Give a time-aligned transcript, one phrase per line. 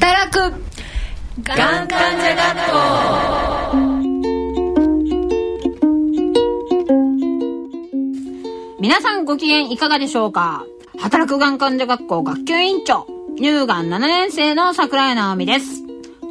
[0.00, 0.38] 働く。
[1.42, 2.78] がん患者学校
[8.80, 10.64] 皆さんご機嫌いかがでしょうか？
[10.98, 13.06] 働くがん患者学校学級委員長
[13.36, 15.82] 乳がん7年生の桜井直美です。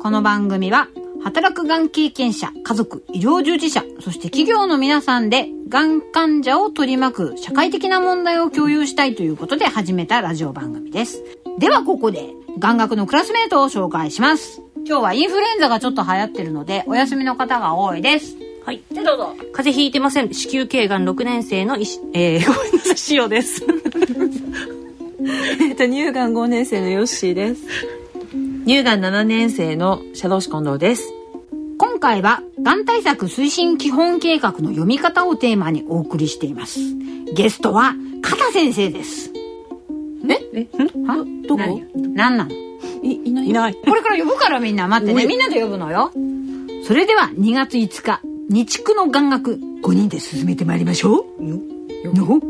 [0.01, 0.87] この番組は
[1.23, 11.21] 働くがん経験者、家族、医療従事者、そして企業の皆さんで、がん患者を取り巻く社会的な問題を共有したいということで始めたラジオ番組です。
[11.59, 14.61] ではここで、がん学のクラスメートを紹介します。
[14.85, 18.35] 今日はインフルエンザがちょっと流行ってるので、お休みの方が多いです。
[18.65, 18.81] はい。
[18.91, 19.35] で、どうぞ。
[19.53, 20.33] 風邪ひいてません。
[20.33, 23.63] 子宮頸がん6年生のいし、えー、ごめんなさい、塩です。
[25.61, 27.61] えっと、乳がん5年生のヨッシーです。
[28.65, 31.13] 乳がん7年生のシャドウシ近藤です。
[31.77, 36.79] 今回は、がん対策推進基本計画の読み方をテーマにお送りしています。
[37.33, 39.36] ゲストは、片先生です。
[40.57, 40.67] え
[41.47, 41.81] どこ？
[41.93, 42.51] 何なの？
[43.03, 43.75] い、いないいない。
[43.75, 45.27] これから呼ぶからみんな待ってね。
[45.27, 46.11] みんなで呼ぶのよ。
[46.83, 51.45] それでは2月5日、日区の眼学5人で進めてまいりましょう。
[51.45, 51.59] よ。
[52.03, 52.41] よ。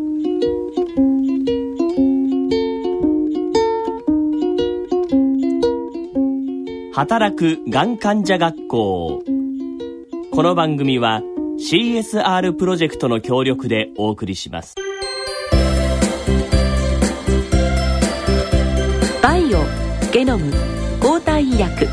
[6.93, 9.21] 働くがん患者学校
[10.31, 11.21] この番組は
[11.59, 14.73] CSR プロジェクトの協力でお送りします
[20.11, 20.53] ゲノム
[21.01, 21.87] 抗体医薬。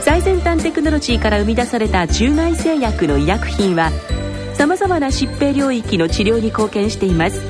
[0.00, 3.90] 最先端テクノロジーから生み出された中外製薬の医薬品は
[4.54, 7.42] さまざまな疾病領域の治療に貢献しています。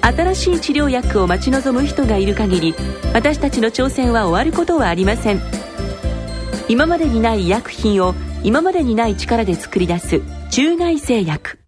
[0.00, 2.74] 新しい治療薬を待ち望む人がいる限り
[3.12, 5.40] 私たちの挑戦は終わることはありません。
[6.68, 8.14] 今までにない医薬品を
[8.44, 11.58] 今までにない力で作り出す中外製薬。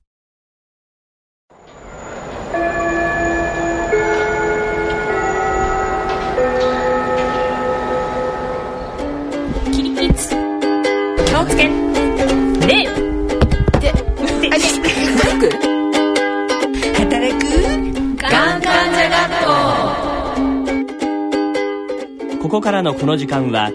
[23.01, 23.71] この時間は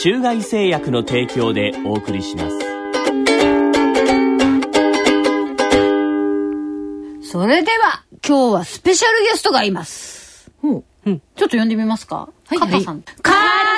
[0.00, 2.58] 中外製薬の提供でお送りします。
[7.30, 10.72] それでは今日はスペシャルゲストがいます、う。
[10.72, 12.28] んうん、ちょっと呼んでみますか？
[12.48, 13.02] はい、はい、さん。
[13.02, 13.12] カ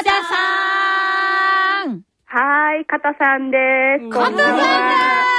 [0.03, 2.03] タさん。
[2.25, 3.59] はい、カタさんで
[4.01, 4.09] す。
[4.09, 4.55] カタさ
[5.33, 5.36] ん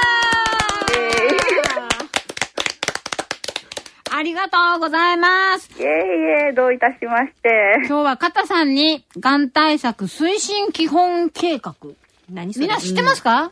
[4.18, 5.70] ありがとうございます。
[5.80, 7.76] いえいえ、どういたしまして。
[7.86, 11.76] 今日は片さんに、がん対策推進基本計画。
[12.28, 13.50] 何みんな知ってますか、うん、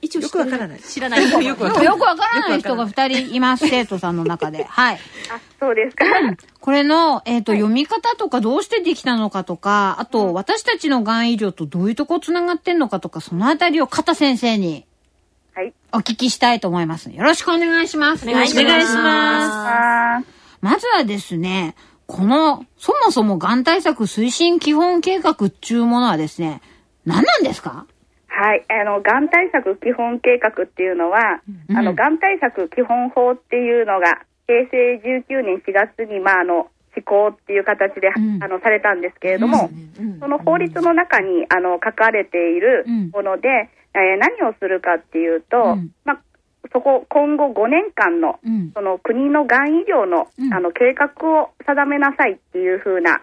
[0.00, 0.80] 一応よくわからない。
[0.80, 1.30] 知らない。
[1.44, 1.70] よくわ
[2.16, 4.64] からない人が二人います、生徒さんの中で。
[4.72, 4.94] はい。
[4.94, 6.06] あ、そうですか。
[6.60, 14.85] これの、えっ、ー、と、はい、読み方とかどうしてできたのかとか、あと、私たちのがん医療とどういうとこ繋がってんのかとか、そのあたりを片先生に
[15.56, 15.72] はい。
[15.94, 17.10] お聞きしたいと思います。
[17.10, 18.28] よろしくお願いします。
[18.28, 20.26] お願いします。
[20.60, 21.74] まずはですね、
[22.06, 26.60] この、そもそもがん対策推進基本計画っていうものはですね、
[27.06, 27.86] 何なんですか？
[28.26, 31.40] はい、あの、がん対策基本計画っていうのは、
[31.70, 46.20] うん、あの、がん対策基本法っていうのが、平成19年4月に、まあ、あの、施行っていう形で、うん、あのされたんですけれども、うんうん、その法律の中にあの書かれているもので、えー、何をするかっていうと、うん、まあ、
[46.72, 51.08] そこ今後5年間の、うん、その国のがん医療の,、あの計画
[51.42, 53.22] を定めなさいっていうふうな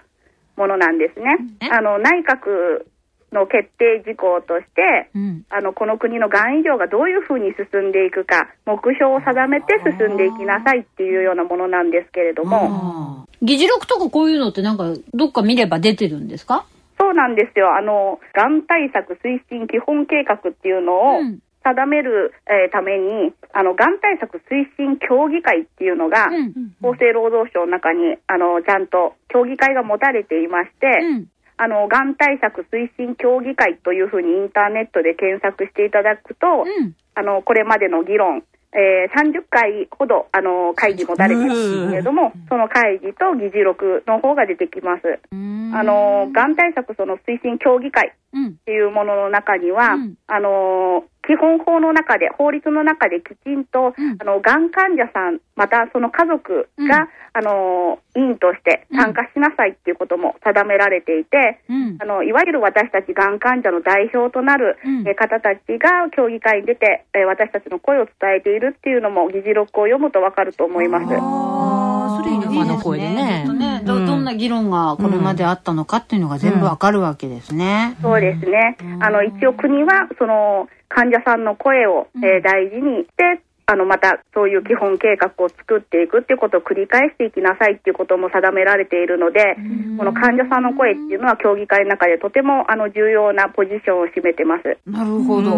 [0.57, 1.37] ものなんですね。
[1.71, 2.85] あの内閣
[3.33, 13.27] の決定事項として、うん、あのこの国のがん医療がどういうふうに進んでいくか目標を定めて進んでいきなさいっていうようなものなんですけれども。
[13.41, 16.65] 議事録とかこういうのってなんかどっか見れば出てるんですか？
[16.99, 17.75] そうなんですよ。
[17.75, 21.21] あの、がん対策推進基本計画っていうのを
[21.63, 31.27] 定める、えー、ために、あの、がん対策推進協議会っていうのが、うん、厚生労働省の中に、あの、ちゃんと協議会が持たれていまして、うん、
[31.57, 38.43] あの、がん対策推進協議会というふうにインターネットで検索していただくと、うん、あの、これまでの議論、
[38.75, 45.19] えー、30回ほど、あの、会議もたれてるんですけれども、その会議と議事録の方が出てきます。
[45.31, 64.77] あの、がん対策その推進協議会っていうものの中には、うん、あの、基本法の中で、法律の中できちんと、うん、あの、がん患者さん、またその家族が、うん、あの、委員として参加しなさいっていうことも定められていて、うん、あの、いわゆる私たちがん患者の代表となる、
[65.07, 71.05] え方たちが協議会に出て、え私たちの声を伝えているっていうのも、議事録を読むとわかると思います。
[71.15, 73.45] ああ、それいいね、声でね。
[73.47, 77.95] ねどどんな議論がこれまであったのかっていうのが全部わかるわけですね。
[78.01, 78.77] そうですね。
[78.99, 89.55] あの、一応国は、その、患者さんの声を、えー大事にして、あの、また、そういう基本計画を作っていくっていうことを繰り返していきなさいっていうことも定められているので、
[89.97, 94.77] この患者さんの声っていうのは協議会の中でとても、あの、重要なポジションを占めてます。
[94.85, 95.51] なるほど。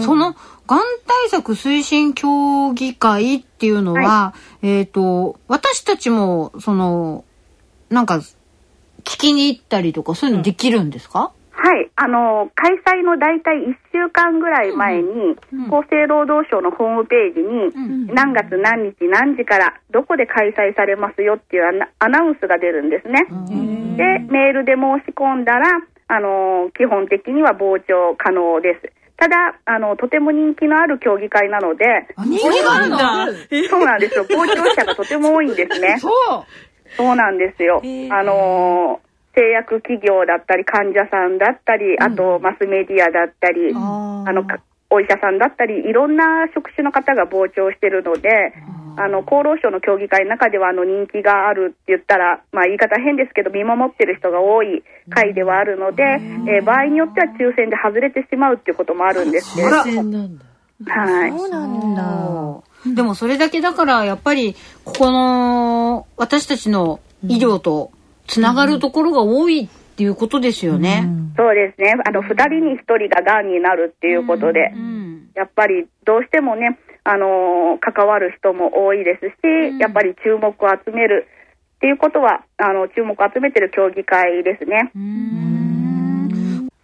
[0.00, 0.32] その、
[0.66, 7.24] がん対策推進協議会っていうのは、えっ、と、私たちも、その、
[7.90, 8.20] なんか、
[9.02, 11.90] 聞きに行ったりとか、そういうのできるんですか、はい。
[11.94, 15.36] あの、開催の大体1週間ぐらい前に、
[15.68, 23.26] 厚生労働省のホームページに、何月何日何時からどこで開催されますよっていうアナアナウンスが出るんですね。
[23.98, 25.68] で、メールで申し込んだら、
[26.08, 28.92] あの、基本的には傍聴可能です。
[29.18, 29.36] ただ、
[29.66, 31.84] あの、とても人気のある競技会なので、
[32.16, 33.26] 人気があるんだ。
[33.68, 34.24] そうなんですよ。
[34.24, 35.98] 傍聴者がとても多いんですね。
[35.98, 36.12] そう。
[36.96, 37.82] そうなんですよ。
[38.10, 44.58] あのー製薬企業だったり、患者さんだったり、あとマスメディアだったり、ああの、か
[44.90, 48.28] お医者さんだったり、いろんな職種の方が傍聴してるので、
[48.96, 59.76] あの、厚労省の協議会の中では、あの、人気があるって言ったら、まあ、言い方変ですけど、見守ってる人が多い会ではあるので、えー場合によっては抽選で外れてしまうっていうこともあるんですけれど。
[59.76, 59.86] は
[61.26, 61.50] い。
[61.50, 62.92] なんだ。
[62.94, 67.92] でもそれだけだから、やっぱり、ここの、私たちの医療と
[68.30, 71.04] つながるところが多いっていうことですよね。
[71.36, 71.94] そうですね。
[72.06, 75.30] あの、二人に一人が癌になるっていうことで、うん。
[75.34, 81.26] やっぱりどうしてもね、あのー関わる人も多いですし、やっぱり注目を集める
[81.76, 84.92] っていうことは、あの、注目を集めてる協議会ですね。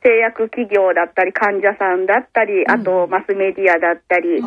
[0.02, 4.42] 製薬企業だったり、患者さんだったり、あとマスメディアだったり、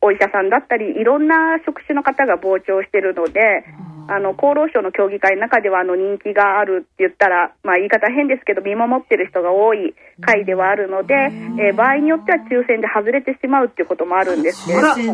[0.00, 3.64] お医者さんだったり、いろんな職種の方が傍聴してるので、
[4.08, 14.66] あの、厚労省の協議会の中では、あの、人気があるって言ったら、まあ、言い方変ですけど、見守ってる人が多い会ではあるので、えー場合によっては抽選で外れてしまうっていうこともあるんです。
[14.66, 15.04] けれどあら、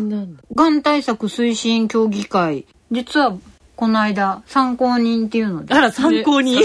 [0.55, 3.33] がん対策推進協議会、実は、
[3.75, 5.73] この間、参考人っていうので。
[5.73, 6.55] あら、参考に。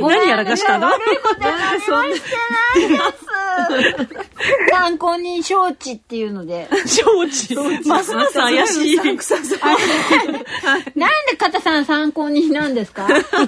[0.00, 0.86] 何やらかしたの？
[0.86, 3.26] 悪いことは何もしてないです。
[4.70, 6.68] 参考人招致っていうので。
[6.86, 7.54] 承知。
[7.88, 8.96] ますます怪しい。
[8.96, 9.06] なん
[11.30, 13.06] で片さん参考人なんですか？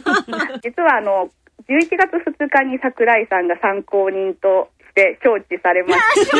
[0.62, 1.30] 実はあの、
[1.68, 6.30] 11月2日に桜井さんが参考人として招致されまし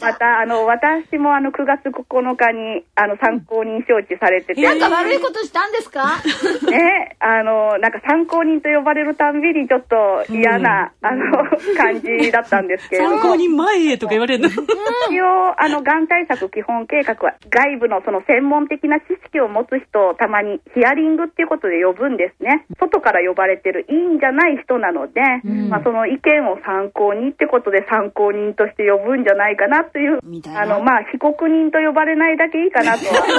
[0.00, 0.06] た。
[0.06, 6.16] また、あの、私もあの、9月9日に、あの、参考人招致されてて、なんか悪いことしたんですか？
[6.70, 11.44] ね、あの、なんか参考人と呼ばれるたんびにちょっと嫌な、あの、
[11.76, 13.18] 感じだったんですけれども。
[13.18, 14.48] 参考人前へとか言われるの。
[14.48, 22.64] 一応、あの、がん対策基本計画は、外部のその専門的な知識を持つ人をたまにヒアリングっていうことで呼ぶんですね。
[22.78, 25.20] 外から呼ばれてるいいんじゃない人なので、
[25.68, 33.26] まあ、その意見を参考にってことで参考人として呼ぶんじゃないかなというみたい、なあの、まあ、被告人と呼ばれないだけいいかなとは。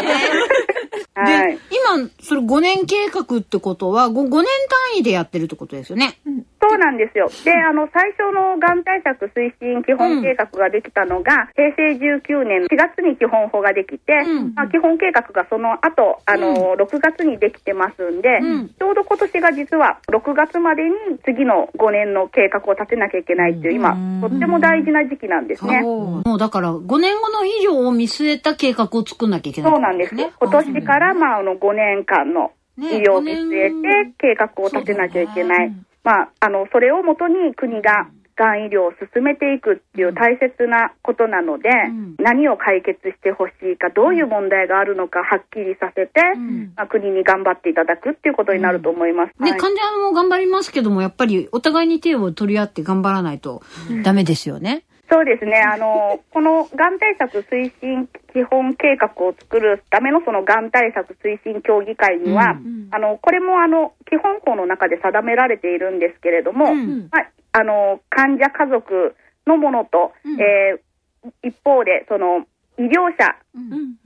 [1.16, 1.60] はいで。、
[1.98, 6.18] 今、それ5年計画ってことは、5, 5年単位でやってるってことですよね。
[6.62, 7.28] そうなんですよ。
[7.44, 14.54] で、あの、最初のがん対策推進基本計画ができたのが、平成19年4月に基本法ができて、うん。
[14.54, 18.70] まあ、基本計画がその後、あの、6月にできてますんで、うん。
[18.70, 20.92] ちょうど今年が実は6月までに
[21.26, 25.82] 次の5年の計画を立てなきゃいけないっていう、今、とっても大事な時期なんですね。
[25.82, 30.14] もうだから、5年後の医療を見据えた計画を作んなきゃいけない、そうなんです。
[30.14, 30.32] ね。
[30.40, 35.74] 今年から、まあ、あの、5年間のね医療を見据えて計画を立てなきゃいけない。
[36.04, 42.16] まあ、あの、それをもとに国が、がん医療を進めていくっていう大切なことなので、ん。
[42.18, 46.74] 何を解決してほしいか、どういう問題があるのかはっきりさせて、ん。
[46.76, 49.44] まあ、国に頑張っていただくっていうことになると思います。
[49.44, 49.60] ね、はい。
[49.60, 53.62] 患者も頑張りますけども、やっぱりお互いに手を取り合って頑張らないと
[54.04, 54.86] ダメですよね。
[55.10, 55.62] そうですね。
[55.62, 62.58] あの、このがん対策推進基本計画を作るためのそのがん対策推進協議会には、
[62.92, 67.10] あの、これもあの、基本法の中で定められているんですけれども、ん。
[67.12, 69.16] まあ、あの、患者家族
[69.48, 70.80] のものと、えー
[71.44, 72.46] 一方で、その、
[72.80, 73.36] 医療者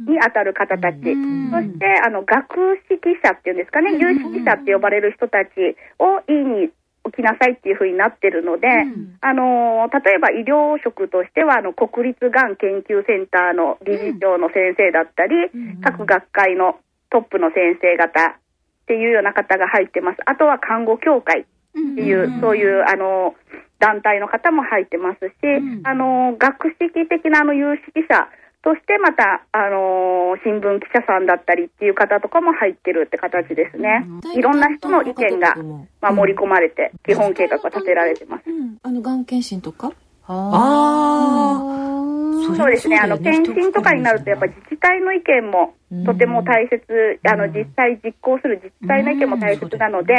[0.04, 5.50] に当たる方たち、そして、あの、学識者っていうんですかね、有識者って呼ばれる人たち
[6.00, 6.70] を委員に
[7.06, 8.68] 置きなさいっていうふうになってるので、
[9.22, 15.36] あの、例えば医療職としては、あの、国立がん研究センターの理事長の先生だったり、
[15.84, 16.80] 各学会の
[17.12, 18.34] トップの先生方っ
[18.88, 20.18] ていうような方が入ってます。
[20.26, 21.46] あとは看護協会っ
[21.96, 23.36] ていう、そういう、あの、
[23.78, 25.34] 団体の方も入ってますし、
[25.84, 28.28] あの、学識的なあの有識者
[28.66, 34.06] としてまた、あのー新聞記者さんだったりっていう方とかも入ってるって形ですね。
[34.36, 35.56] いろんな人の意見が、
[36.02, 38.44] まあ、盛り込まれて、基本計画が立てられてます。
[38.50, 39.92] うん、あの、がん検診とか？
[40.28, 41.95] あ
[42.56, 42.98] そうですね。
[43.00, 45.74] あの、検診とかになると、やっぱ自治体の意見も
[46.06, 50.14] とても大切、あの、実際実行する自治体の意見も大切なので、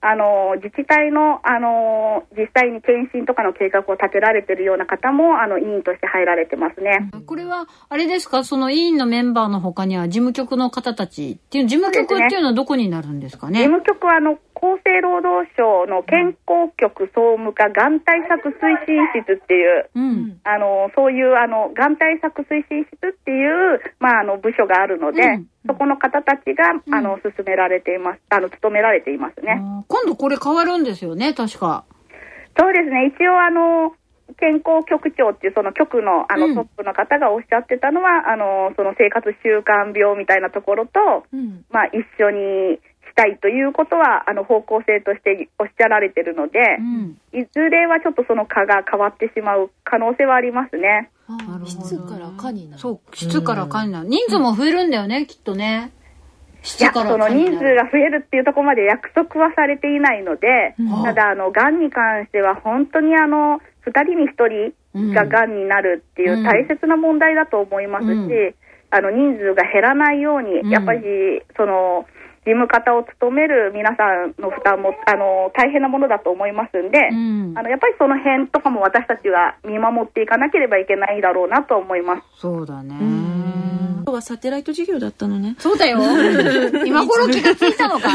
[0.00, 7.10] あの、自治体の、あの、実際に検診とかの計画を立てられてるような方も、あの、委員として入られてますね。
[7.26, 8.44] これは、あれですか？
[8.44, 13.60] その委員のメンバーの他には事務局の方たちっていう、事務局っていうのはどこになるんですかね？
[13.60, 20.40] 事務局は、あの、厚生労働省の健康局総務課がん対策推進室っていう、うん。
[20.44, 28.20] あの、そういう、あの、がん対策推進室っていう、まあ、あの、部署があるので、うんそこの方たちが、あの、進められています。
[28.30, 29.60] あの、務められていますね。
[29.88, 31.84] 今度これ変わるんですよね、確か。
[32.56, 33.12] そうですね。
[33.12, 33.96] 一応、あの、
[34.38, 41.64] 健康局長っていうその局のあうんのトップの方がおっしゃってたのは、あの、その生活習慣病みたいなところと、うん。
[41.70, 42.80] まあ、一緒にし
[43.16, 47.18] たいということは、あの、方向性としておっしゃられてるので、うん。
[47.32, 51.10] いずれはちょっとその科が変わってしまう可能性はありますね。
[51.64, 52.80] 質から科になる。
[52.80, 54.08] そう、質からかになる。
[54.08, 55.92] 人数も増えるんだよね、きっとね。
[56.78, 68.54] いや、質からそのかになる人数が増えるっていうところまで約束はされていないので、うんただ、あの、癌に関しては本当にあの、二人に一人が癌になるっていう大切な問題だと思いますし、うん
[68.90, 71.00] あの、人数が減らないように、うんやっぱり、
[71.56, 72.06] その、
[72.46, 82.22] 事務方を務める皆さんの負担も、あの、大変なものだと思いますんで、うんあの、やっぱりその辺とかも私たちは見守っていかなければいけないだろうなと思います。
[82.40, 82.94] そうだね。
[84.06, 85.56] 今日はサテライト事業だったのね。
[85.58, 85.98] そうだよ。
[86.86, 88.08] 今頃気がついたのか。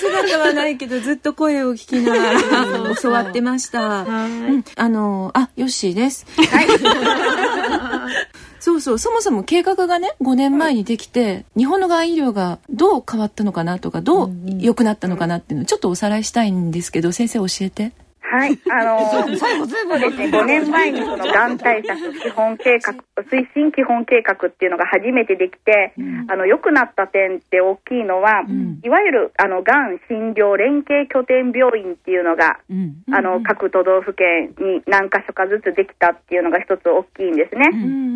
[0.00, 2.40] 姿はないけど、ずっと声を聞きながら
[2.96, 4.00] 教わってました。
[4.00, 6.24] うんあの、あ、ヨッシーです。
[8.60, 17.92] そうそう、そもそも計画がね、5年前にできて、日本のがん医療がどう変わったのかなとか、どう良くなったのかなっていうのをちょっとおさらいしたいんですけど、先生教えて。
[18.28, 22.92] はい、あのそう ですね、5年前にそのがん対策基本計画、
[23.22, 25.92] 推進基本計画っていうのが初めてできて、
[26.28, 28.42] あの、良くなった点って大きいのは、
[28.82, 32.96] いわゆる、あの、がん診療連携拠点病院っていうのが、うん。
[33.12, 37.68] あの、各都道府県に何箇所かずつできたっていうのが一つ大きいんですね。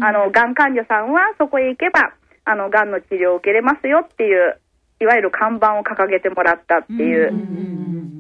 [0.02, 2.12] あの、がん患者さんはそこへ行けば、
[2.45, 4.59] あの、がんの治療を受けれますよっていう、
[5.00, 7.33] いわゆる看板を掲げてもらったっていう、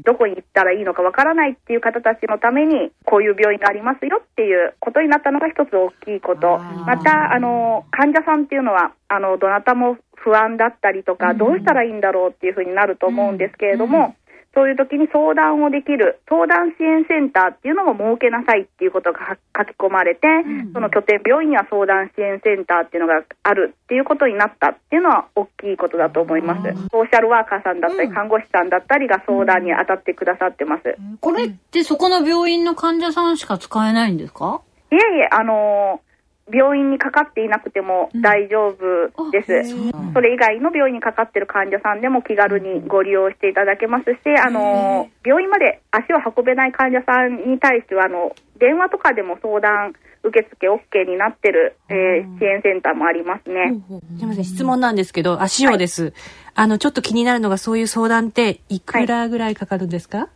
[0.04, 6.58] どこに行ったらいいのかわからないっていう方たちのために、こういう病院がありますよっていうことになったのが一つ大きいこと。
[6.58, 14.14] また、あの、患者さんっていうのは、あの、どなたも不安だったりとか、どうしたらいいんだろうっていうふうになると思うんですけれども、
[14.52, 20.26] そういう時に相談をできる相談支援センターっていうのも設けなさいっていうことが書き込まれて、
[20.74, 26.62] その拠点病院には相談支援センターっていうのがあるっていうことになったっていうのは大きいことだと思います。
[26.90, 30.96] ソーシャルワーカーさんだったり、看護師さんだったりが相談に当たってくださってます。
[31.20, 34.62] これってそこの病院の患者さんしか使えないんですか？
[34.90, 36.09] いえいえ、あのー
[36.52, 39.70] 病院にかかっていなくても大丈夫です。
[40.12, 49.92] それ以外の病院にかかってる患者さんでも気軽にご利用していただけますし、あのー病院まで足を運べない患者さんに対しては、あの、電話とかでも相談
[50.22, 53.74] 受付 OK になってる、えー支援センターもありますね。
[54.18, 56.12] すみません、質問なんですけど、あ、塩です。
[56.54, 60.28] あの、ちょっと気になるのが、そういう相談って、いくらぐらいかかるんですか、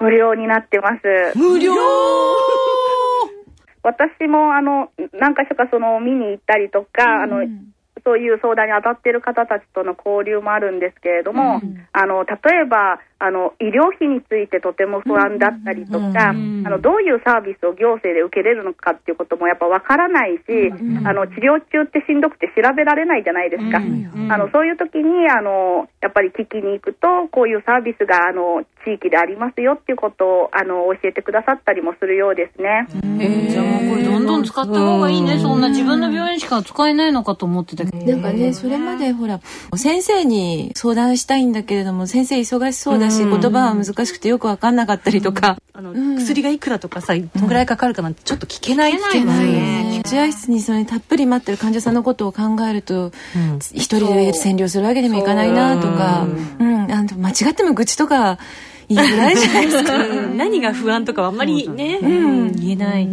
[0.00, 1.38] 無料になってます。
[1.38, 1.72] 無料？
[3.82, 7.42] 私も、あの、何か所かその見に行ったりとか、あの、
[8.04, 11.60] そういう相談に当たっている方たちとの交流もあるんですけれども、
[11.92, 20.42] あの、例えば、あの、医療費についてとても不安だったりとか、あの、どういうサービスを行政で受けれるのかっていうこともやっぱわからないし、
[21.06, 23.78] あの、治療中ってしんどくて調べられないじゃないですか。
[23.78, 32.88] あの、そういう時に、あの、やっぱり聞きに行くと、こういうサービスが、あの、地域でありますよっていうことを、あの、教えてくださったりもするようですね。
[33.50, 35.38] じゃあもうこれどんどん使った方がいいね。
[35.38, 37.98] そんな自分の病院しか使えないのかと思ってたけど。
[37.98, 39.40] なんかね、それまでほら、
[39.76, 45.58] 先生に相談したいんだけれども、先生忙しそうだし、言葉は難しくてよくわかんなかったりとか。
[45.74, 50.02] あの、薬がいくらとかさ、どのぐらいかかるかなんて、ちょっと聞けないっていうのはね。
[50.04, 51.92] 待合室にそれにたっぷり待ってる患者さん。
[51.92, 53.12] のことを考えると、
[53.72, 56.26] 一人で占領するわけにもいかないなとか、
[56.58, 58.38] うん、あの間違っても愚痴とか
[58.88, 59.96] 言いづらいじゃないですか。
[59.96, 60.36] うん。
[60.36, 61.36] 何が不安とかはあん。
[61.36, 62.52] まりね、うん。
[62.52, 63.08] 言えない。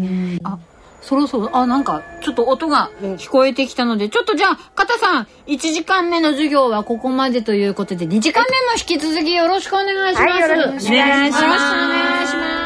[1.02, 10.28] そろそろ、あ、なんか、ちょっと音が聞こえてきたので、ちょっとじゃあ、片さん、1時間目の授業はここまでということで、2時間目も引き続きよろしくお願いします。
[10.28, 11.44] はいよろしくお願いします。
[11.44, 12.60] お願いします。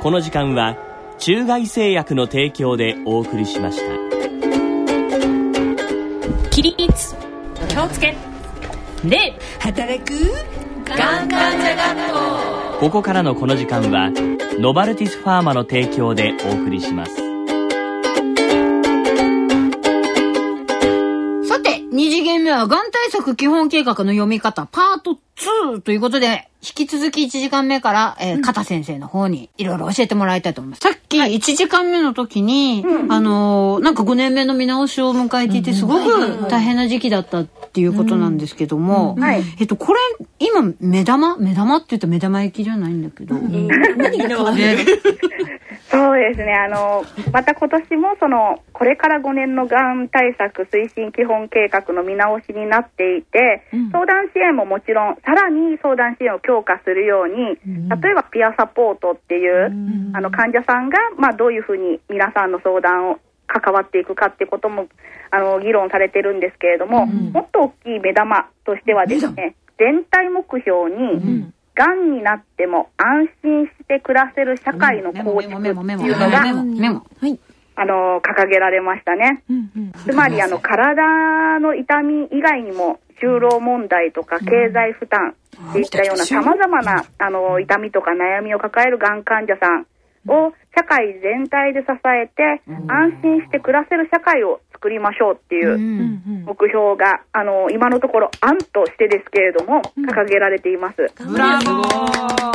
[0.00, 0.76] この時間は
[1.18, 3.84] 中外製薬の提供でお送りしました。
[6.50, 7.14] 起立。
[7.68, 8.16] 気をつけ。
[9.04, 10.59] 礼働く
[10.96, 12.12] がん患者学
[12.74, 14.10] 校ここからのこの時間は
[14.58, 17.29] ノバルティスファーマの提供でお送りします。
[21.92, 30.80] 二次元目は、がん対策基本計画の読み方、パート2ということで、引き続き1時間目から、えー、片先生の方にいろいろ教えてもらいたいと思います。
[30.80, 39.42] さっき1時間目の時に、あのーなんか5年目の見直しを迎えていて、すごく大変な時期だったっていうことなんですけども、はい。
[39.58, 40.00] えっと、これ、
[40.38, 41.38] 今、目玉？
[41.38, 43.34] 目玉って言うと目玉焼きじゃないんだけど。
[43.36, 44.58] 何が変わる
[45.90, 57.58] そうですね、あの、また今年もその、これから5年のがん対策推進基本計画の見直しになっていて、相談支援ももちろん、さらに相談支援を強化するように、
[57.90, 59.66] 例えばピアサポートっていう、
[60.14, 63.18] あの、患者さんが、まあ、どういうふうに皆さんの相談を
[63.48, 64.86] 関わっていくかってことも、
[65.32, 76.44] あの、議論されてるんですけれども、もっと大きい目玉としてはですね、全体目標に、がんになっても安心して暮らせる社会の構築っていうのが。
[77.76, 79.42] あの、掲げられましたね。
[80.04, 85.34] つまり、あの、体の痛み以外にも、就労問題とか経済負担
[85.70, 89.86] っていったような様々な、あの、痛みとか悩みを抱えるがん患者さん
[90.28, 100.96] を社会全体で支えて、安心して暮らせる社会を作りましょうっていう目標が、あの、今のところ案としてですけれども、掲げられています。
[101.22, 102.50] ブラボー。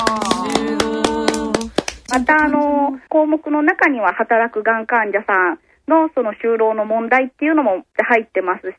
[2.09, 8.75] また、あの、項目の中には働くがん患者さんのその就労の問題っていうのも入ってますし、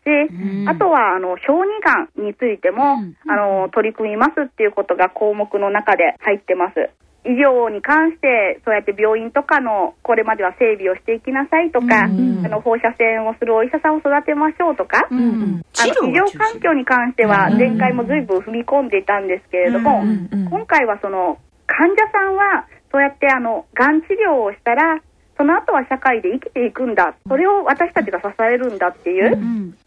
[0.67, 2.99] あとは、あの、小児がんについても、
[3.29, 6.91] あの、取り組みますっていうことが項目の中で入ってます。
[7.27, 20.03] 医療に関して、そうやって病院とかの、これまでは整備をしていきなさいとか、あの、放射線をするお医者さんを育てましょうとか、あの医療環境に関しては、前回も随分踏み込んでいたんですけれども、
[20.51, 25.01] 今回はその、患者さんは、そうやってあの、がん治療をしたら、
[25.37, 27.15] その後は社会で生きていくんだ。
[27.29, 29.37] それを私たちが支えるんだっていう、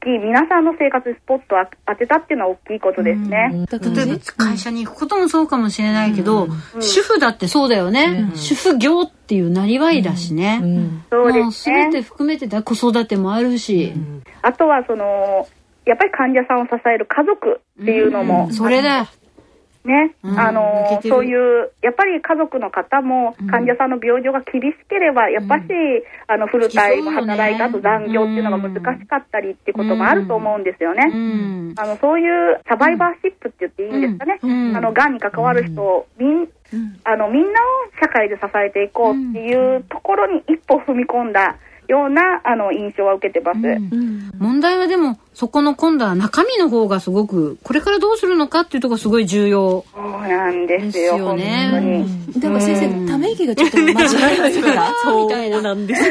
[0.06, 3.66] 皆さんの生活にスポットを当てたっていうのは大きいことですね。
[3.72, 6.48] 例えば会社に行くこともそうかもしれないけど、
[6.80, 8.32] 主婦だってそうだよね。
[8.36, 10.62] 主婦業っていうなりわいだしね。
[11.10, 11.92] そうでもうすね全。
[11.92, 13.94] て含めてだ子育てもあるし。
[14.44, 15.48] あとはその、
[15.86, 19.08] やっぱり患者さんを支える家族っていうのも、それだよ。
[19.86, 20.40] ね、うん。
[20.40, 25.64] あのそういう、やっぱり家族の方も、患者さんの病状が厳しければ、やっぱし、
[26.28, 31.10] あの、フルタイム働いた後残業っていうのが難しかったりっていうこともあると思うんですよね。
[31.14, 31.74] うん。
[31.78, 34.40] あの、そういうサバイバーシップって言っていいんですかね。
[34.44, 34.76] うん。
[34.76, 36.48] あの、癌に関わる人を、みん、
[37.06, 37.64] あの、みんなを
[38.02, 43.60] 社会で支えていこうっていうところに一歩踏み込んだような、あの、印象は受けてます。
[44.38, 49.86] 問題はでも、そこの今度は中身の方がすごく、これからどうするのかっていうところがすごい重要。
[49.96, 52.42] そうなんですよ、ね当に。
[52.42, 54.74] だから先生、ため息がちょっと間違えてるか？
[54.76, 54.94] ら。
[55.02, 56.04] そうなんです。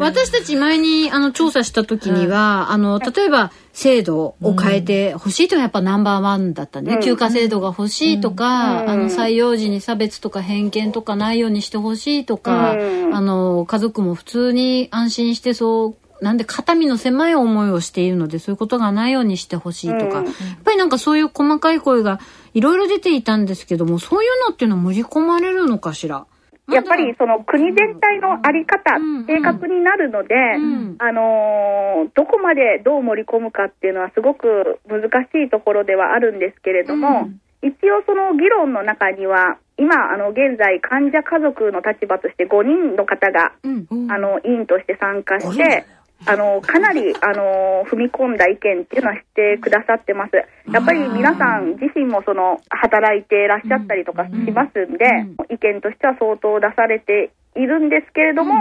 [0.00, 6.98] 私たち前にあの調査した時には、あの、例えば制度を変えて欲しいというのはやっぱナンバーワンだったね。
[7.04, 12.76] 休暇制度が欲しいとか、あの、採用時に差別とか偏見とかないようにしてほしいとか、う
[13.10, 20.24] んあの、家族も普通に安心してそう、なんで肩身の狭い思いをしているのでそういうことがないようにしてほしいとか、やっ
[20.64, 22.20] ぱりなんかそういう細かい声が
[22.54, 26.26] いろいろ出ていたんですけどもそういうのっていうのは盛り込まれるのかしら？
[26.70, 29.26] やっぱりその国全体のあり方、うん。
[29.26, 30.94] 正確になるので、ん。
[30.98, 37.30] あのーどこまでどう盛り込むかっていうのはすごく難しいところではあるんですけれども、
[37.62, 44.10] 一応その議論の中には、今、あの、現在患者家族の立場として5人の方が、うん。
[44.10, 45.84] あの、委員として参加して、
[46.26, 50.36] あの、かなり、あの、踏み込んだ意見っていうのはしてくださってます。
[50.72, 55.04] やっぱり皆さん自身もその、働いていらっしゃったりとかしますんで、
[55.50, 58.54] 意見としては相当出されているんですけれども、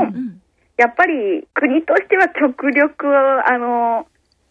[0.78, 3.08] やっぱり国としては極力、
[3.48, 4.08] あの、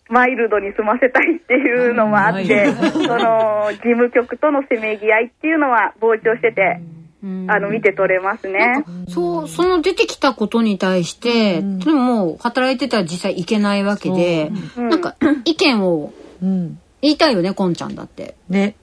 [0.08, 6.80] マイルドに済ませたいっていうのもあって、その、事務局とのせめぎ合いっていうのは膨張してて、
[7.22, 8.84] あの、見て取れますね。
[9.08, 16.78] そう、その出てきたことに対して、でももう働いてたら実際いけないわけで、うんなんか 意見をうん。
[17.02, 18.34] 言いたいよね、こんちゃんだって。
[18.48, 18.74] ね。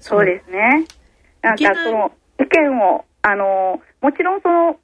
[0.00, 0.86] そうですね。
[1.42, 4.78] なんかその意見を、あの、もちろんその、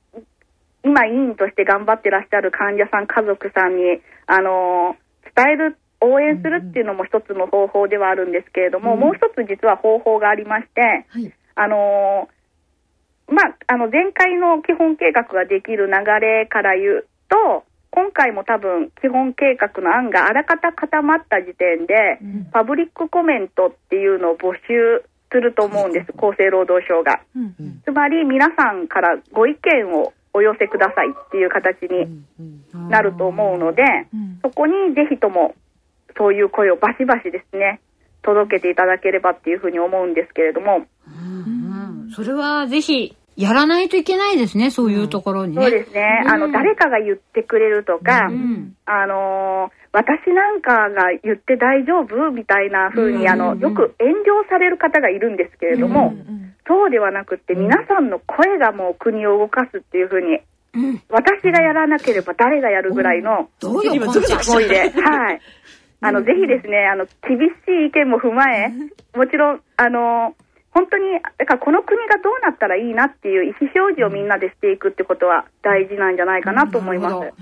[0.84, 4.96] 今委員として頑張ってらっしゃる患者さん、家族さんに、あの、
[5.34, 11.06] 伝える、応援するっていうのも一つの方法ではあるんですけれども、もう一つ実は方法がありまして、
[11.54, 12.28] あの、
[13.28, 27.20] ままあ、あの、前回の基本計画ができる流れから言うと、今回も多分、基本計画の案があらかた固まった時点で、うん、パブリックコメントっていうのを募集すると思うんです、厚生労働省が。
[27.36, 27.54] うん。
[27.58, 32.24] うん、つまり、皆さんからご意見をお寄せくださいっていう形に
[32.90, 33.84] なると思うので、
[34.42, 35.54] そこにぜひとも
[36.16, 37.80] そういう声をバシバシですね、
[38.24, 40.86] 届けていただければっていうふうに思うんですけれども。
[41.06, 45.62] うん、それはぜひやらないといけないですね、そういうところにね。
[45.62, 46.22] そうですね。
[46.26, 48.30] あの、誰かが言ってくれるとか、
[48.86, 56.14] あの私なんかが言って大丈夫みたいな風に、あの、よく遠慮される方がいるんですけれども、
[56.66, 60.40] そうではなくて、皆さんの声がもう国を動かすっていう風に、
[61.08, 65.40] 私がやらなければ誰がやるぐらいの、どういう思いで、はい。
[66.04, 68.72] あの、ぜひですね、あの、厳しい意見も踏まえ、
[69.16, 70.34] もちろん、あの、
[70.70, 71.04] 本当に、
[71.38, 77.32] だからこの国がどうなったらいいなっていう意思表示をみんなでしていくってことは大事なんじゃないかなと思います。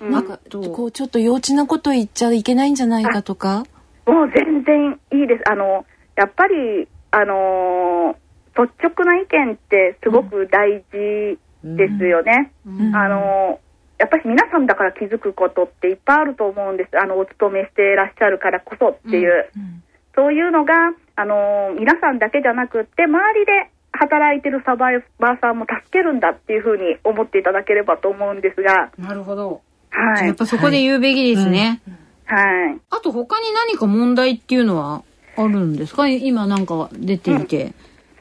[0.00, 0.38] うん、なんか、
[0.74, 3.64] こう、ちょっと幼稚なこと言っちゃいけないんじゃないかとか？
[4.06, 5.50] もう全然いいです。
[5.50, 5.84] あの、
[6.16, 8.16] やっぱり、あの
[8.56, 12.52] 率直な意見ってすごく大事ですよね。
[12.66, 12.86] うん。
[12.88, 13.60] うん、あの
[13.98, 16.98] やっぱり皆さんだから気づくことっていっぱいあると思うんです。
[16.98, 19.50] あの、お勤めしていらっしゃるからこそっていう。
[19.54, 19.82] うんうん、
[20.14, 20.74] そういうのが、
[21.16, 28.90] あの皆さんだけじゃなくって、周りで働いてるサバイバーさんも助けるんだっていうふうに思っていただければと思うんですが。
[28.98, 29.62] なるほど。
[29.90, 30.26] はい。
[30.26, 31.80] やっぱそこで言うべきですね。
[32.26, 32.44] はい。
[32.66, 35.04] はい、あと他に何か問題っていうのは
[35.36, 36.08] あるんですか？
[36.08, 37.74] 今なんか出ていて。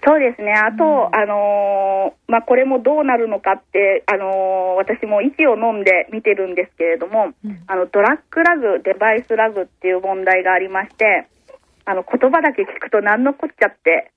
[0.08, 0.52] うんそうですね。
[0.52, 11.28] あと、うん、あのー、まあ、これもどうなるのかって、あのー、私も息を飲んで見てるんですけれども、うん、あの、ドラッグラグ、デバイスラグっていう問題がありまして、
[11.86, 14.12] あの、言葉だけ聞くと何のこっちゃって、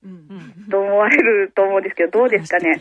[0.69, 2.79] と思われると思うんですけど、どうですかね。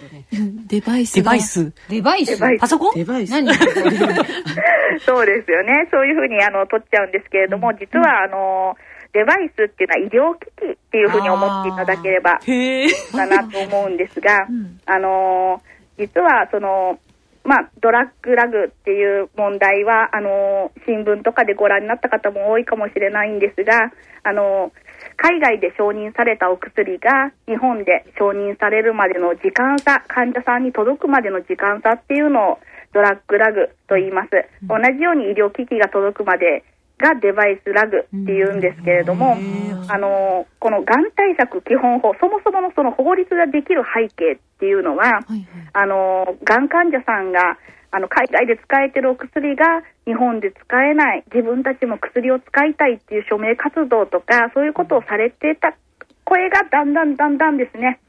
[0.69, 1.15] デバイス。
[1.15, 1.73] デバイス。
[1.89, 2.39] デバイス？
[2.59, 2.95] パソコン？
[2.95, 3.31] デバイス。
[3.31, 3.53] 何？
[5.01, 5.89] そうですよね。
[5.91, 8.77] そういうふうに、あの、取っちゃうんですけれども、実は、あの、
[9.17, 14.45] デバイスっていうのは医療機器っていうふうに思っていただければかなと思うんですが、
[14.85, 15.63] あの
[15.97, 16.99] 実はその、
[17.43, 23.91] まあ、ドラッグラグっていう問題は、あの新聞とかでご覧になった方も多いかもしれないんですが、
[24.23, 24.71] あの
[25.17, 32.59] 海外で承認されたお薬が日本で承認されるまでの時間差、患者さんに届くまでの時間差っていうのを
[32.93, 34.31] ドラッグラグと言います。
[34.69, 36.65] 同じように医療機器が届くまで
[36.99, 39.37] がデバイスラグっていうんですけれども、
[39.89, 47.59] あのこのがん対策基本法、そもそものその法律ができる背景っていうのは、はいはい、あのがん患者さんが
[47.91, 55.77] あの海外で使えてるお薬が日本で使えない、自分たちも薬を使いたいっていう署名活動とか、そういうことをされてた
[56.25, 58.01] 声がだんだんだんだんですね、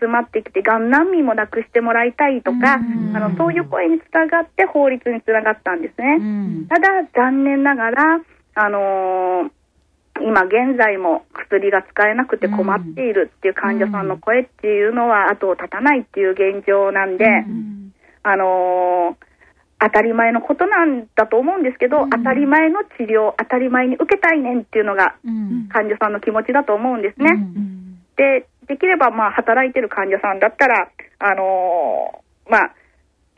[0.00, 6.66] 集まってきて、がん難民もなくしてもらいたいとか、あのそういう声につながって法律につながったんですね。
[6.68, 8.20] ただ、残念ながら、
[8.54, 9.50] あのー、
[10.20, 17.24] 今現在も薬が使えなくて困っているっていう患者さんの声っていうのは後を絶たないっていう現状なんで、
[18.22, 19.32] あのー、
[19.80, 25.16] 当たり前のことなんだと思うんですけど、当たり前の治療、当たり前に受けたいねんっていうのが
[25.70, 27.30] 患者さんの気持ちだと思うんですね。
[28.16, 32.74] で、できればまあ働いてる患者さんだったら、あのー、まあ、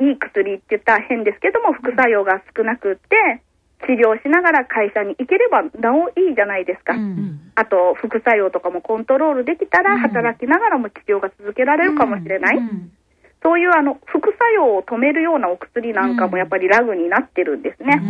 [0.00, 3.42] いい薬って言ったら変ですけども、副作用が少なくって、
[3.87, 12.92] 治療しながら会社に行ければなおいいじゃないですか、うん、あと副作用とかもコントロールできたら働きながらも治療が続けられるかもしれない、うんうん、
[13.42, 18.00] そういうあの副作用を止めるようなお薬なんかもやっぱりラグになってるんですね。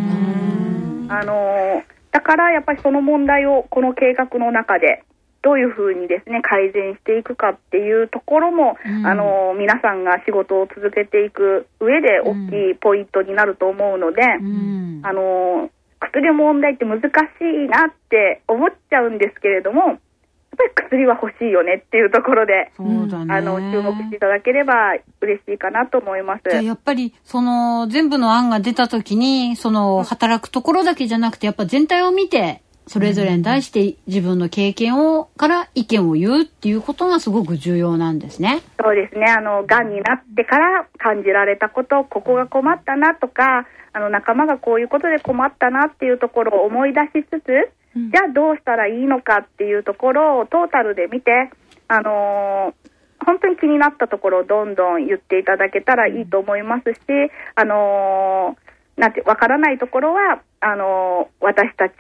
[1.09, 5.03] あのだからやっぱりその問題をこの計画の中で
[5.45, 19.99] どういうふうにですね改善していくかっていうところも、うん、あの皆さんが仕事を続けていく上で大きいポイントになると思うので、うん、あの薬の問題って難しいなって思っちゃうんですけれどもやっ
[20.57, 26.49] ぱり薬は欲しいよねっていうところで、あの注目していただければ嬉しいかなと思います。
[26.49, 38.63] やっぱりその全部の案が出た時にその働くところだけじゃなくてやっぱ全体を見てそれぞれに対して自分の経験をから意見を言うっていうことがすごく重要なんですね。
[38.83, 39.27] そうですね。
[39.31, 51.51] あの、癌になってから感じられたこと、ここが困ったなとか、あの、仲間がこういうことで困ったなっていうところを思い出しつつ、うん、じゃあどうしたらいいのかっていうところをトータルで見て、
[51.89, 52.95] あのー
[53.25, 56.99] 本当に気になったところをどんどん言っていただけたらいいと思いますし、
[57.55, 61.95] あのー、なんて、わからないところは、あのー、私たち、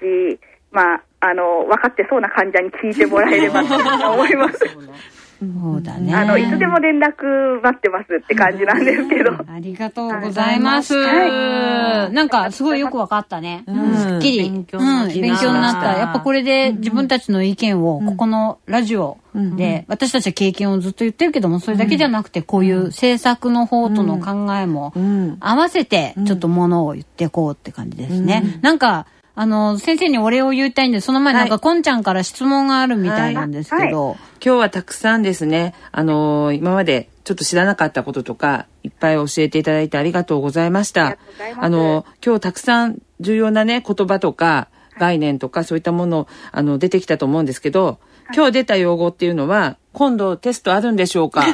[0.74, 4.58] まあ、あの、分かってそうな患者に聞いてもらえればと思います。
[5.62, 6.14] そうだね。
[6.14, 9.32] あの、いつでも連絡待ってますって感じなんですけど。
[9.32, 10.94] ありがとうございます。
[10.94, 13.64] なんか、すごいよくわかったね。
[13.66, 14.50] すっきり。
[14.50, 15.98] 勉強になった。
[15.98, 24.92] やっぱこれで自分たちの意見を、ここのラジオで、私たちは経験をずっと言ってるけども、それだけじゃなくて、こういう制作の方との考えも
[25.40, 28.58] 合わせて、ちょっとものを言っていこうって感じですね。
[28.62, 29.06] なんか、
[29.36, 34.16] あの、先生にお礼を言いたいんで、その前になんか、こんちゃんから質問があるみたいなんですけど。
[34.44, 41.16] 今日はたくさんですね、あの今までちょっと知らなかったこととか、いっぱい教えていただいてありがとうございました。
[41.58, 44.68] あの、今日たくさん重要なね、言葉とか、
[44.98, 47.98] 概念とか、そういったもの、あの、出てきたと思うんですけど、
[48.34, 51.42] 今日出た用語っていうのは、今度テストあるんでしょうか？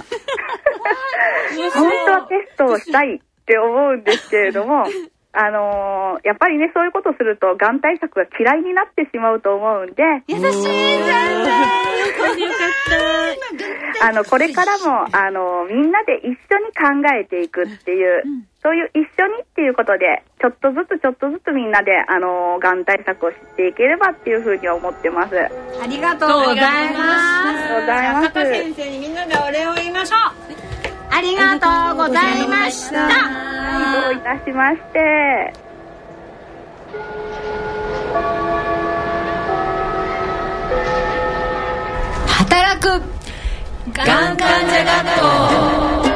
[1.74, 4.84] 本当はテストをしたいって思うんですけれども、
[5.32, 10.02] あのー、やっぱりね、そういうことすると、がん対策が嫌いになってしまうと思うんで。
[10.26, 11.20] 優しい先生
[12.00, 18.24] よかったあの、これからも、あの、みんなで一緒に考えていくっていう、
[18.62, 25.36] そういう一緒にっていうことで、ちょっとずつちょっとずつみんなで、あの、がん対策を知っていければっていうふうに思ってます。
[25.36, 26.66] ありがとうございます。
[26.66, 28.32] ありがとうございます。
[28.32, 30.16] 先生にみんなでお礼を言いましょ
[30.66, 30.69] う。
[31.10, 33.08] ありがとうございました。
[33.08, 35.52] どういたしまして。
[42.26, 43.02] 働く
[43.92, 46.10] がん患者学校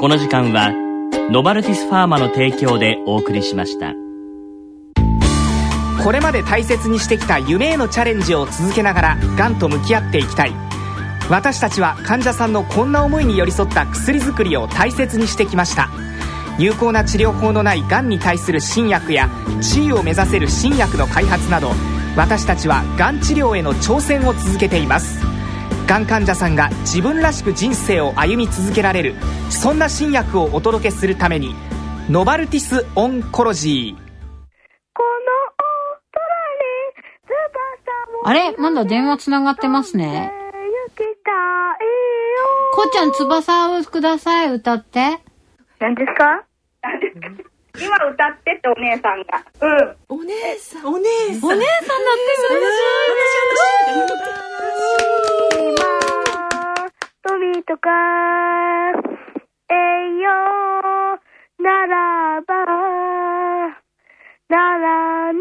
[0.00, 0.70] この時間は
[1.30, 3.94] ノバルティスファーマの提供でお送りしました
[6.04, 10.67] これまで大切にしてきた夢へのチャレンジを続けながらがんと向き合っていきたい
[11.30, 15.90] 私たちは患者さんのこんな思いに寄り添った薬作りを大切にしてきました。
[16.58, 19.28] 有効な治療法のないがんに対する新薬や
[19.60, 21.70] 地位を目指せる新薬の開発など
[22.16, 25.20] 私たちはがん治療への挑戦を続けています。
[25.86, 29.14] がん患者さんが自分らしく人生を歩み続けられる
[29.50, 31.54] そんな新薬をお届けするために
[32.10, 34.08] ノバルティス・オンコロジー
[38.24, 38.54] あれ？
[38.58, 38.84] まだ？
[38.84, 40.32] 電話つながってますね。
[42.78, 45.18] こうちゃん翼をください、歌って。
[45.80, 46.44] 何ですか？
[47.76, 49.42] 今歌ってってお姉さんが。
[50.08, 50.20] うん。
[50.20, 50.86] お姉さん。
[50.86, 51.08] お姉
[51.40, 51.50] さん。
[51.50, 51.66] お姉さんだって
[55.58, 55.74] 今、
[57.24, 57.90] 富とか、
[59.70, 59.74] 栄
[60.22, 60.30] 養
[61.58, 62.54] ならば、
[64.48, 65.38] ならな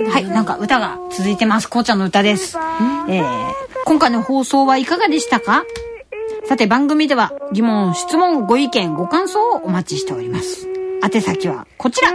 [0.00, 1.68] いはい、なんか歌が続いてます。
[1.68, 2.56] こうちゃんの歌です。
[3.10, 3.52] えー、
[3.84, 5.66] 今回の放送はいかがでしたか？
[6.52, 10.68] さて番組では疑問、質問、ご意見、ご感想をお待ちしております。
[11.02, 12.10] 宛先はこちら。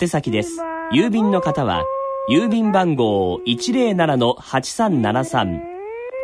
[0.00, 0.60] 宛先です。
[0.92, 1.82] 郵便の方は、
[2.30, 5.60] 郵便番号107-8373